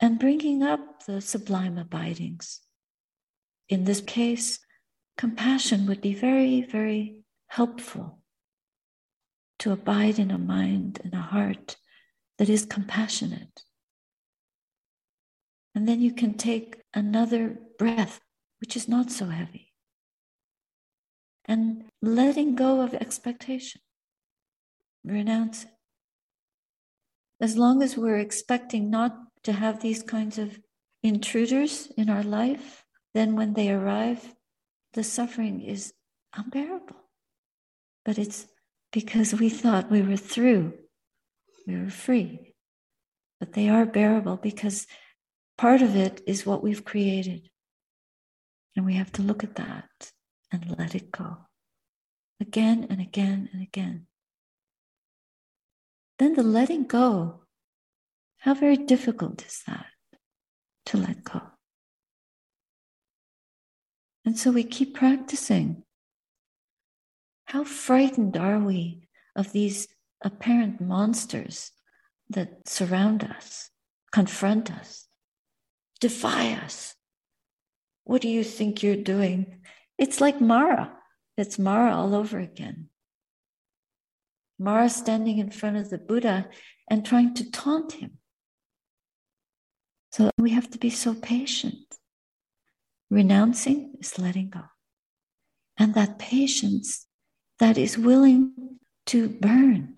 and 0.00 0.18
bringing 0.18 0.62
up 0.62 1.04
the 1.06 1.20
sublime 1.20 1.78
abidings. 1.78 2.60
In 3.68 3.84
this 3.84 4.00
case, 4.00 4.58
compassion 5.16 5.86
would 5.86 6.00
be 6.00 6.14
very, 6.14 6.62
very 6.62 7.22
helpful 7.48 8.20
to 9.58 9.72
abide 9.72 10.18
in 10.18 10.30
a 10.30 10.38
mind 10.38 11.00
and 11.04 11.12
a 11.12 11.18
heart 11.18 11.76
that 12.38 12.48
is 12.48 12.64
compassionate. 12.64 13.62
And 15.74 15.86
then 15.86 16.00
you 16.00 16.12
can 16.12 16.34
take 16.34 16.80
another 16.94 17.58
breath, 17.78 18.20
which 18.60 18.76
is 18.76 18.88
not 18.88 19.10
so 19.10 19.26
heavy, 19.26 19.72
and 21.44 21.84
letting 22.00 22.56
go 22.56 22.80
of 22.80 22.94
expectation, 22.94 23.82
renounce 25.04 25.64
it. 25.64 25.70
As 27.40 27.56
long 27.56 27.82
as 27.82 27.96
we're 27.96 28.18
expecting 28.18 28.90
not 28.90 29.16
to 29.44 29.52
have 29.52 29.80
these 29.80 30.02
kinds 30.02 30.38
of 30.38 30.58
intruders 31.02 31.90
in 31.96 32.10
our 32.10 32.22
life, 32.22 32.84
then 33.14 33.34
when 33.34 33.54
they 33.54 33.70
arrive, 33.70 34.34
the 34.92 35.02
suffering 35.02 35.62
is 35.62 35.92
unbearable. 36.34 36.96
But 38.04 38.18
it's 38.18 38.46
because 38.92 39.34
we 39.34 39.48
thought 39.48 39.90
we 39.90 40.02
were 40.02 40.16
through, 40.16 40.74
we 41.66 41.76
were 41.76 41.90
free. 41.90 42.54
But 43.38 43.54
they 43.54 43.68
are 43.68 43.86
bearable 43.86 44.36
because 44.36 44.86
part 45.56 45.80
of 45.80 45.96
it 45.96 46.20
is 46.26 46.44
what 46.44 46.62
we've 46.62 46.84
created. 46.84 47.48
And 48.76 48.84
we 48.84 48.94
have 48.94 49.12
to 49.12 49.22
look 49.22 49.42
at 49.42 49.56
that 49.56 49.88
and 50.52 50.78
let 50.78 50.94
it 50.94 51.10
go 51.10 51.38
again 52.40 52.86
and 52.90 53.00
again 53.00 53.48
and 53.52 53.62
again. 53.62 54.06
Then 56.20 56.34
the 56.34 56.42
letting 56.42 56.84
go 56.84 57.40
how 58.40 58.52
very 58.52 58.76
difficult 58.76 59.42
is 59.46 59.62
that 59.66 59.86
to 60.84 60.98
let 60.98 61.24
go? 61.24 61.40
And 64.26 64.38
so 64.38 64.50
we 64.50 64.64
keep 64.64 64.94
practicing. 64.94 65.82
How 67.46 67.64
frightened 67.64 68.36
are 68.36 68.58
we 68.58 69.08
of 69.34 69.52
these 69.52 69.88
apparent 70.22 70.78
monsters 70.78 71.72
that 72.28 72.68
surround 72.68 73.24
us, 73.24 73.70
confront 74.12 74.70
us, 74.70 75.06
defy 76.00 76.52
us? 76.52 76.96
What 78.04 78.20
do 78.20 78.28
you 78.28 78.44
think 78.44 78.82
you're 78.82 78.94
doing? 78.96 79.62
It's 79.96 80.20
like 80.20 80.38
Mara. 80.38 80.92
It's 81.38 81.58
Mara 81.58 81.96
all 81.96 82.14
over 82.14 82.38
again. 82.38 82.89
Mara 84.60 84.90
standing 84.90 85.38
in 85.38 85.50
front 85.50 85.78
of 85.78 85.88
the 85.88 85.96
Buddha 85.96 86.48
and 86.88 87.04
trying 87.04 87.32
to 87.34 87.50
taunt 87.50 87.92
him. 87.92 88.18
So 90.12 90.30
we 90.36 90.50
have 90.50 90.68
to 90.70 90.78
be 90.78 90.90
so 90.90 91.14
patient. 91.14 91.96
Renouncing 93.10 93.94
is 94.00 94.18
letting 94.18 94.50
go. 94.50 94.64
And 95.78 95.94
that 95.94 96.18
patience 96.18 97.06
that 97.58 97.78
is 97.78 97.96
willing 97.96 98.78
to 99.06 99.30
burn 99.30 99.96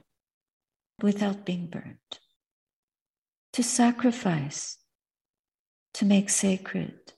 without 1.02 1.44
being 1.44 1.66
burned, 1.66 1.98
to 3.54 3.64
sacrifice, 3.64 4.78
to 5.94 6.04
make 6.04 6.30
sacred, 6.30 7.14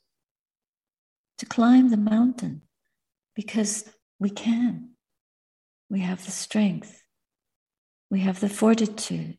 to 1.37 1.45
climb 1.45 1.91
the 1.91 1.99
mountain 1.99 2.63
because 3.37 3.85
we 4.19 4.31
can. 4.31 4.93
We 5.91 6.01
have 6.01 6.25
the 6.25 6.31
strength, 6.31 7.04
we 8.15 8.21
have 8.21 8.39
the 8.39 8.49
fortitude, 8.49 9.39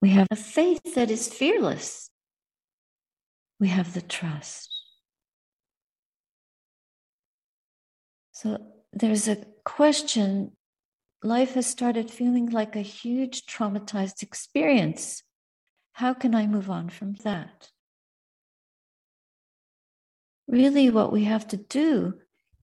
we 0.00 0.10
have 0.10 0.28
a 0.30 0.36
faith 0.36 0.94
that 0.94 1.10
is 1.10 1.28
fearless 1.28 2.10
we 3.60 3.68
have 3.68 3.92
the 3.92 4.00
trust. 4.00 4.74
So 8.32 8.58
there's 8.92 9.28
a 9.28 9.44
question. 9.64 10.52
Life 11.22 11.54
has 11.54 11.66
started 11.66 12.10
feeling 12.10 12.46
like 12.46 12.74
a 12.74 12.80
huge 12.80 13.44
traumatized 13.44 14.22
experience. 14.22 15.22
How 15.92 16.14
can 16.14 16.34
I 16.34 16.46
move 16.46 16.70
on 16.70 16.88
from 16.88 17.16
that? 17.22 17.68
Really, 20.48 20.88
what 20.88 21.12
we 21.12 21.24
have 21.24 21.46
to 21.48 21.58
do 21.58 22.14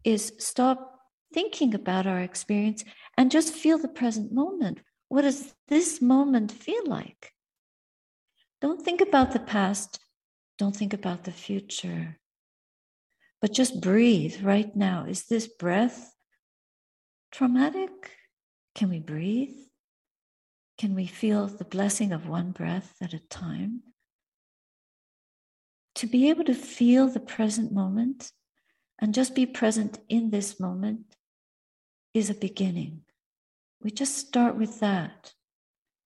is 0.04 0.34
stop 0.40 0.97
thinking 1.34 1.74
about 1.74 2.08
our 2.08 2.20
experience 2.20 2.84
and 3.18 3.32
just 3.32 3.54
feel 3.54 3.78
the 3.78 3.88
present 3.88 4.32
moment. 4.32 4.80
What 5.10 5.24
does 5.24 5.54
this 5.68 6.02
moment 6.02 6.52
feel 6.52 6.86
like? 6.86 7.34
Don't 8.62 8.82
think 8.82 9.02
about 9.02 9.32
the 9.32 9.40
past. 9.40 10.00
Don't 10.58 10.76
think 10.76 10.94
about 10.94 11.24
the 11.24 11.32
future. 11.32 12.18
But 13.42 13.54
just 13.54 13.82
breathe 13.82 14.42
right 14.42 14.76
now. 14.76 15.06
Is 15.08 15.26
this 15.26 15.48
breath 15.48 16.14
traumatic? 17.32 17.92
Can 18.74 18.90
we 18.90 19.00
breathe? 19.00 19.56
Can 20.78 20.96
we 20.96 21.08
feel 21.08 21.48
the 21.48 21.66
blessing 21.66 22.12
of 22.12 22.28
one 22.28 22.52
breath 22.52 22.96
at 23.02 23.14
a 23.14 23.20
time? 23.20 23.82
To 25.96 26.08
be 26.08 26.30
able 26.30 26.44
to 26.46 26.54
feel 26.54 27.08
the 27.08 27.20
present 27.20 27.72
moment 27.72 28.32
and 29.00 29.14
just 29.14 29.36
be 29.36 29.46
present 29.46 30.00
in 30.10 30.30
this 30.30 30.60
moment 30.60 31.17
is 32.14 32.30
a 32.30 32.34
beginning. 32.36 33.02
We 33.82 33.92
just 33.92 34.18
start 34.18 34.56
with 34.56 34.80
that 34.80 35.34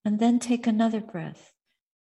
and 0.03 0.19
then 0.19 0.39
take 0.39 0.67
another 0.67 1.01
breath 1.01 1.53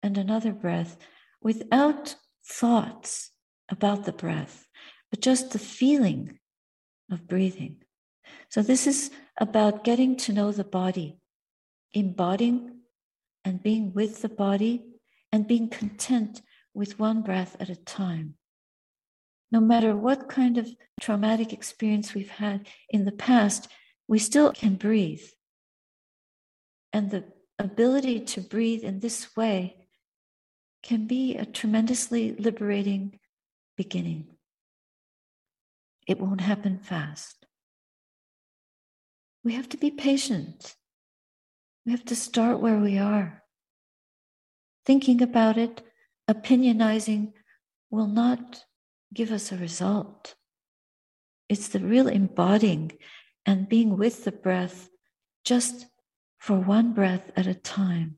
and 0.02 0.17
another 0.17 0.54
breath 0.54 0.97
without 1.41 2.15
thoughts 2.45 3.32
about 3.69 4.06
the 4.06 4.12
breath, 4.12 4.65
but 5.10 5.21
just 5.21 5.52
the 5.52 5.60
feeling 5.60 6.39
of 7.12 7.28
breathing. 7.28 7.78
So, 8.49 8.62
this 8.62 8.88
is 8.88 9.12
about 9.39 9.84
getting 9.84 10.15
to 10.17 10.34
know 10.34 10.52
the 10.52 10.63
body, 10.63 11.19
embodying 11.93 12.80
and 13.45 13.62
being 13.62 13.93
with 13.93 14.21
the 14.21 14.30
body, 14.30 14.86
and 15.32 15.47
being 15.47 15.69
content 15.69 16.41
with 16.73 16.99
one 16.99 17.21
breath 17.21 17.56
at 17.60 17.69
a 17.69 17.75
time. 17.75 18.36
No 19.51 19.59
matter 19.59 19.95
what 19.95 20.29
kind 20.29 20.57
of 20.57 20.69
traumatic 21.01 21.53
experience 21.53 22.13
we've 22.13 22.29
had 22.29 22.67
in 22.89 23.05
the 23.05 23.12
past, 23.12 23.67
we 24.07 24.19
still 24.19 24.51
can 24.51 24.75
breathe. 24.75 25.23
And 26.93 27.09
the 27.09 27.25
ability 27.57 28.21
to 28.21 28.41
breathe 28.41 28.83
in 28.83 28.99
this 28.99 29.35
way 29.35 29.88
can 30.83 31.07
be 31.07 31.35
a 31.35 31.45
tremendously 31.45 32.33
liberating 32.33 33.19
beginning. 33.75 34.27
It 36.07 36.19
won't 36.19 36.41
happen 36.41 36.79
fast. 36.79 37.45
We 39.43 39.53
have 39.53 39.69
to 39.69 39.77
be 39.77 39.91
patient. 39.91 40.75
We 41.85 41.91
have 41.91 42.05
to 42.05 42.15
start 42.15 42.59
where 42.59 42.79
we 42.79 42.97
are. 42.97 43.43
Thinking 44.85 45.21
about 45.21 45.57
it, 45.57 45.81
opinionizing 46.29 47.33
will 47.89 48.07
not 48.07 48.63
give 49.13 49.32
us 49.32 49.52
a 49.52 49.58
result. 49.58 50.36
It's 51.48 51.69
the 51.69 51.80
real 51.80 52.08
embodying 52.08 52.91
and 53.45 53.69
being 53.69 53.98
with 53.98 54.24
the 54.24 54.32
breath 54.32 54.89
just 55.43 55.88
for 56.38 56.60
one 56.60 56.93
breath 56.93 57.32
at 57.36 57.48
a 57.48 57.56
time. 57.56 58.17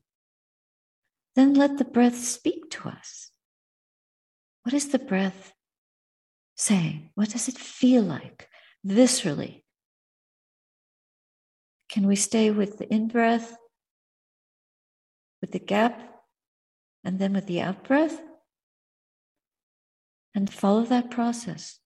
Then 1.34 1.54
let 1.54 1.78
the 1.78 1.84
breath 1.84 2.16
speak 2.16 2.70
to 2.70 2.88
us. 2.88 3.30
What 4.64 4.74
is 4.74 4.88
the 4.90 4.98
breath 4.98 5.54
saying? 6.56 7.10
What 7.14 7.30
does 7.30 7.48
it 7.48 7.56
feel 7.56 8.02
like 8.02 8.48
viscerally? 8.86 9.64
Can 11.88 12.06
we 12.06 12.16
stay 12.16 12.50
with 12.50 12.78
the 12.78 12.92
in 12.92 13.08
breath, 13.08 13.56
with 15.40 15.52
the 15.52 15.58
gap, 15.58 16.00
and 17.04 17.18
then 17.18 17.32
with 17.32 17.46
the 17.46 17.60
out 17.60 17.84
breath? 17.84 18.20
And 20.34 20.52
follow 20.52 20.84
that 20.84 21.10
process 21.10 21.78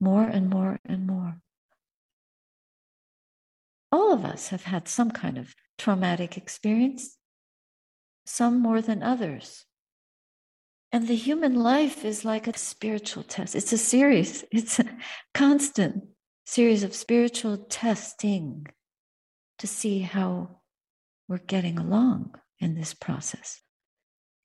more 0.00 0.24
and 0.24 0.50
more 0.50 0.80
and 0.84 1.06
more. 1.06 1.38
All 3.90 4.12
of 4.12 4.24
us 4.24 4.48
have 4.48 4.64
had 4.64 4.88
some 4.88 5.10
kind 5.10 5.38
of 5.38 5.54
traumatic 5.78 6.36
experience, 6.36 7.16
some 8.26 8.60
more 8.60 8.82
than 8.82 9.02
others. 9.02 9.64
And 10.92 11.08
the 11.08 11.16
human 11.16 11.54
life 11.54 12.04
is 12.04 12.24
like 12.24 12.46
a 12.46 12.58
spiritual 12.58 13.22
test. 13.22 13.54
It's 13.54 13.72
a 13.72 13.78
series, 13.78 14.44
it's 14.52 14.78
a 14.78 14.84
constant 15.32 16.04
series 16.46 16.82
of 16.82 16.94
spiritual 16.94 17.56
testing 17.56 18.66
to 19.58 19.66
see 19.66 20.00
how 20.00 20.60
we're 21.28 21.38
getting 21.38 21.78
along 21.78 22.34
in 22.60 22.74
this 22.74 22.94
process. 22.94 23.60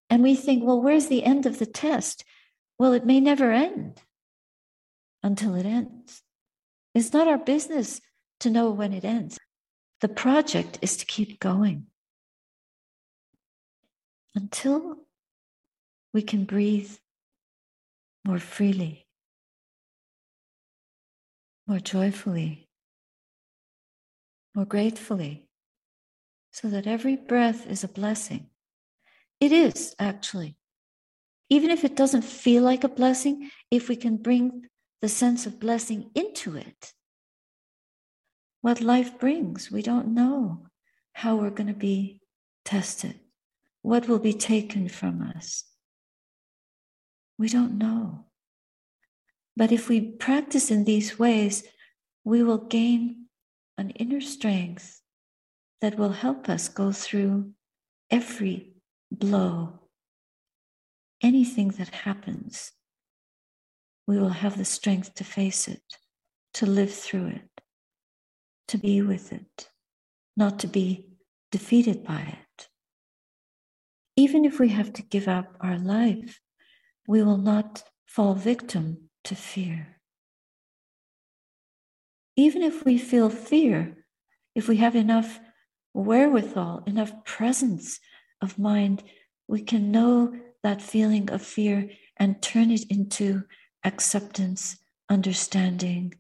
And 0.09 0.23
we 0.23 0.35
think, 0.35 0.63
well, 0.63 0.81
where's 0.81 1.07
the 1.07 1.23
end 1.23 1.45
of 1.45 1.59
the 1.59 1.65
test? 1.65 2.23
Well, 2.79 2.93
it 2.93 3.05
may 3.05 3.19
never 3.19 3.51
end 3.51 4.01
until 5.21 5.53
it 5.55 5.65
ends. 5.65 6.23
It's 6.95 7.11
not 7.11 7.27
our 7.27 7.37
business 7.37 7.99
to 8.39 8.49
know 8.49 8.71
when 8.71 8.93
it 8.93 9.03
ends. 9.03 9.37
The 9.99 10.07
project 10.07 10.79
is 10.81 10.95
to 10.97 11.05
keep 11.05 11.41
going 11.41 11.87
until 14.33 14.99
we 16.13 16.21
can 16.21 16.45
breathe 16.45 16.91
more 18.25 18.39
freely, 18.39 19.07
more 21.67 21.79
joyfully, 21.79 22.69
more 24.55 24.65
gratefully, 24.65 25.49
so 26.51 26.69
that 26.69 26.87
every 26.87 27.17
breath 27.17 27.67
is 27.67 27.83
a 27.83 27.89
blessing. 27.89 28.47
It 29.41 29.51
is 29.51 29.95
actually. 29.99 30.58
Even 31.49 31.71
if 31.71 31.83
it 31.83 31.95
doesn't 31.95 32.23
feel 32.23 32.63
like 32.63 32.83
a 32.83 32.89
blessing, 32.89 33.49
if 33.71 33.89
we 33.89 33.95
can 33.95 34.17
bring 34.17 34.67
the 35.01 35.09
sense 35.09 35.45
of 35.45 35.59
blessing 35.59 36.11
into 36.13 36.55
it, 36.55 36.93
what 38.61 38.81
life 38.81 39.17
brings. 39.19 39.71
We 39.71 39.81
don't 39.81 40.13
know 40.13 40.67
how 41.13 41.37
we're 41.37 41.49
going 41.49 41.67
to 41.67 41.73
be 41.73 42.21
tested, 42.65 43.19
what 43.81 44.07
will 44.07 44.19
be 44.19 44.33
taken 44.33 44.89
from 44.89 45.21
us. 45.35 45.63
We 47.37 47.47
don't 47.47 47.77
know. 47.77 48.25
But 49.55 49.71
if 49.71 49.89
we 49.89 50.01
practice 50.01 50.71
in 50.71 50.83
these 50.83 51.17
ways, 51.17 51.63
we 52.23 52.43
will 52.43 52.57
gain 52.57 53.25
an 53.77 53.91
inner 53.91 54.21
strength 54.21 55.01
that 55.81 55.97
will 55.97 56.11
help 56.11 56.49
us 56.49 56.67
go 56.67 56.91
through 56.91 57.51
every 58.11 58.73
blow, 59.11 59.78
anything 61.21 61.69
that 61.69 61.89
happens. 61.89 62.71
We 64.07 64.17
will 64.17 64.29
have 64.29 64.57
the 64.57 64.65
strength 64.65 65.13
to 65.15 65.23
face 65.23 65.67
it, 65.67 65.83
to 66.55 66.65
live 66.65 66.93
through 66.93 67.27
it 67.27 67.49
to 68.69 68.77
be 68.77 69.01
with 69.01 69.33
it, 69.33 69.69
not 70.37 70.59
to 70.59 70.67
be 70.67 71.07
defeated 71.51 72.03
by 72.03 72.21
it. 72.21 72.67
Even 74.15 74.45
if 74.45 74.59
we 74.59 74.69
have 74.69 74.93
to 74.93 75.01
give 75.01 75.27
up 75.27 75.57
our 75.59 75.77
life, 75.77 76.39
we 77.07 77.23
will 77.23 77.37
not 77.37 77.83
fall 78.05 78.35
victim 78.35 79.09
to 79.23 79.35
fear. 79.35 79.99
Even 82.35 82.61
if 82.61 82.85
we 82.85 82.97
feel 82.97 83.29
fear, 83.29 84.05
if 84.55 84.67
we 84.67 84.77
have 84.77 84.95
enough 84.95 85.39
wherewithal, 85.93 86.83
enough 86.85 87.25
presence 87.25 87.99
of 88.39 88.59
mind, 88.59 89.03
we 89.47 89.61
can 89.63 89.91
know 89.91 90.33
that 90.63 90.81
feeling 90.81 91.29
of 91.29 91.41
fear 91.41 91.89
and 92.17 92.41
turn 92.41 92.71
it 92.71 92.89
into 92.89 93.43
acceptance, 93.83 94.77
understanding, 95.09 96.13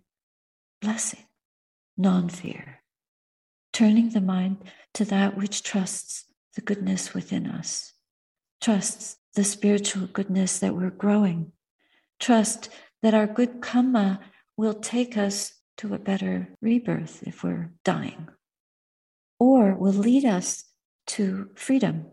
blessing 0.81 1.25
non 1.99 2.29
fear, 2.29 2.81
turning 3.73 4.09
the 4.09 4.21
mind 4.21 4.57
to 4.93 5.03
that 5.05 5.37
which 5.37 5.61
trusts 5.61 6.25
the 6.55 6.61
goodness 6.61 7.13
within 7.13 7.45
us, 7.45 7.93
trusts 8.61 9.17
the 9.35 9.43
spiritual 9.43 10.07
goodness 10.07 10.59
that 10.59 10.75
we're 10.75 10.89
growing, 10.89 11.51
trust 12.19 12.69
that 13.03 13.13
our 13.13 13.27
good 13.27 13.61
karma 13.61 14.21
will 14.57 14.73
take 14.73 15.17
us 15.17 15.53
to 15.77 15.93
a 15.93 15.99
better 15.99 16.49
rebirth 16.61 17.21
if 17.27 17.43
we're 17.43 17.71
dying, 17.83 18.27
or 19.39 19.75
will 19.75 19.93
lead 19.93 20.25
us 20.25 20.63
to 21.07 21.49
freedom. 21.55 22.05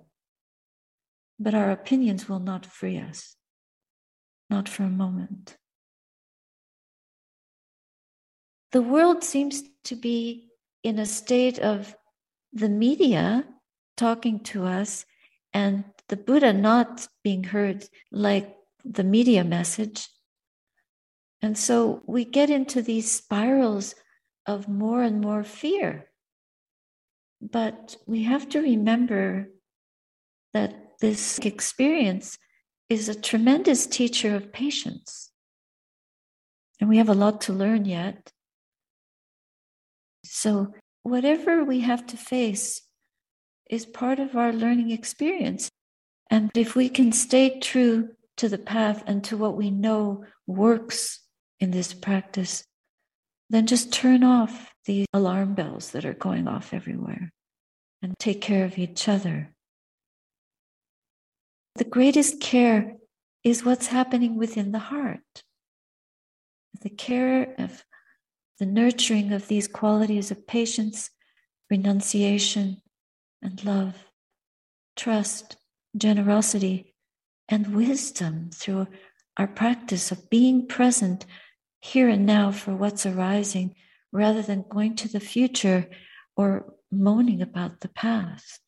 But 1.39 1.55
our 1.55 1.71
opinions 1.71 2.29
will 2.29 2.41
not 2.41 2.65
free 2.67 2.99
us, 2.99 3.37
not 4.49 4.69
for 4.69 4.85
a 4.85 4.91
moment. 4.91 5.57
the 8.77 8.83
world 8.83 9.25
seems 9.25 9.63
to 9.85 9.97
be 9.97 10.51
in 10.83 10.99
a 10.99 11.07
state 11.07 11.59
of 11.59 11.97
the 12.53 12.69
media 12.69 13.43
talking 13.97 14.39
to 14.41 14.67
us 14.67 15.07
and 15.55 15.83
the 16.09 16.17
Buddha 16.19 16.53
not 16.53 17.09
being 17.25 17.43
heard 17.43 17.87
like 18.13 18.55
the 18.85 19.03
media 19.03 19.45
message. 19.45 20.07
And 21.41 21.57
so 21.57 22.03
we 22.07 22.27
get 22.27 22.51
into 22.51 22.83
these 22.83 23.11
spirals 23.11 23.95
of 24.45 24.69
more 24.69 25.03
and 25.03 25.23
more 25.23 25.43
fear. 25.43 26.11
But 27.41 27.97
we 28.07 28.25
have 28.25 28.47
to 28.51 28.61
remember 28.61 29.49
that 30.53 30.86
this 31.01 31.39
experience 31.39 32.39
is 32.89 33.09
a 33.09 33.21
tremendous 33.21 33.87
teacher 33.87 34.35
of 34.35 34.53
patience. 34.53 35.31
And 36.81 36.89
we 36.89 36.99
have 36.99 37.09
a 37.09 37.15
lot 37.15 37.41
to 37.43 37.53
learn 37.53 37.85
yet. 37.85 38.31
So, 40.25 40.73
whatever 41.03 41.65
we 41.65 41.81
have 41.81 42.07
to 42.09 42.17
face 42.17 42.83
is 43.71 43.87
part 43.87 44.19
of 44.19 44.37
our 44.37 44.53
learning 44.53 44.91
experience. 44.91 45.71
And 46.31 46.51
if 46.55 46.75
we 46.75 46.89
can 46.89 47.13
stay 47.13 47.59
true 47.61 48.11
to 48.37 48.49
the 48.49 48.59
path 48.59 49.03
and 49.07 49.25
to 49.25 49.37
what 49.37 49.57
we 49.57 49.71
know 49.71 50.25
works 50.47 51.21
in 51.61 51.71
this 51.71 51.95
practice, 51.95 52.65
then 53.49 53.67
just 53.67 53.93
turn 53.93 54.25
off 54.25 54.75
the 54.85 55.07
alarm 55.13 55.55
bells 55.55 55.93
that 55.93 56.05
are 56.05 56.15
going 56.15 56.49
off 56.49 56.75
everywhere 56.75 57.31
and 58.03 58.15
take 58.19 58.41
care 58.41 58.65
of 58.65 58.79
each 58.79 59.09
other. 59.09 59.55
The 61.77 61.85
greatest 61.85 62.41
care 62.41 62.97
is 63.45 63.63
what's 63.63 63.89
happening 63.89 64.39
within 64.39 64.73
the 64.73 64.79
heart. 64.79 65.43
The 66.81 66.89
care 66.89 67.55
of 67.59 67.85
the 68.59 68.65
nurturing 68.65 69.33
of 69.33 69.49
these 69.49 69.69
qualities 69.69 70.31
of 70.31 70.47
patience, 70.47 71.11
renunciation, 71.71 72.81
and 73.43 73.63
love, 73.63 74.07
trust, 74.97 75.59
generosity, 75.95 76.95
and 77.47 77.77
wisdom 77.77 78.49
through 78.55 78.87
our 79.37 79.47
practice 79.47 80.11
of 80.11 80.31
being 80.31 80.67
present 80.67 81.27
here 81.81 82.09
and 82.09 82.25
now 82.25 82.53
for 82.53 82.75
what's 82.75 83.05
arising 83.05 83.75
rather 84.13 84.41
than 84.41 84.65
going 84.71 84.97
to 84.97 85.09
the 85.09 85.21
future 85.21 85.91
or 86.39 86.73
moaning 86.91 87.43
about 87.43 87.81
the 87.81 87.89
past. 87.89 88.66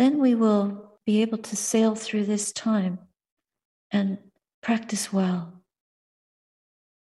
Then 0.00 0.18
we 0.18 0.34
will 0.34 0.98
be 1.04 1.20
able 1.20 1.36
to 1.36 1.56
sail 1.56 1.94
through 1.94 2.24
this 2.24 2.52
time 2.52 3.00
and 3.90 4.16
practice 4.62 5.12
well, 5.12 5.62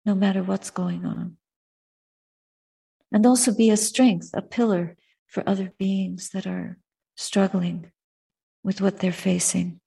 no 0.06 0.14
matter 0.14 0.44
what's 0.44 0.70
going 0.70 1.06
on. 1.06 1.38
And 3.10 3.26
also 3.26 3.56
be 3.56 3.70
a 3.70 3.78
strength, 3.78 4.32
a 4.34 4.42
pillar 4.42 4.98
for 5.28 5.48
other 5.48 5.72
beings 5.80 6.32
that 6.32 6.46
are 6.46 6.78
struggling 7.16 7.90
with 8.66 8.82
what 8.82 9.00
they're 9.00 9.14
facing. 9.14 9.79